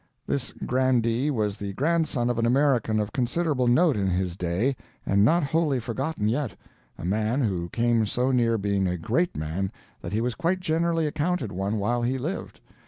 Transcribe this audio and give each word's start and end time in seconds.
This 0.25 0.51
grandee 0.65 1.29
was 1.29 1.57
the 1.57 1.73
grandson 1.73 2.31
of 2.31 2.39
an 2.39 2.45
American 2.47 2.99
of 2.99 3.13
considerable 3.13 3.67
note 3.67 3.95
in 3.95 4.07
his 4.07 4.35
day, 4.35 4.75
and 5.05 5.23
not 5.23 5.43
wholly 5.43 5.79
forgotten 5.79 6.27
yet 6.27 6.57
a 6.97 7.05
man 7.05 7.41
who 7.41 7.69
came 7.69 8.07
so 8.07 8.31
near 8.31 8.57
being 8.57 8.87
a 8.87 8.97
great 8.97 9.37
man 9.37 9.71
that 10.01 10.11
he 10.11 10.19
was 10.19 10.33
quite 10.33 10.59
generally 10.59 11.05
accounted 11.05 11.51
one 11.51 11.77
while 11.77 12.01
he 12.01 12.17
lived. 12.17 12.59